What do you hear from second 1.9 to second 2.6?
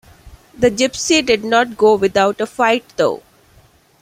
without a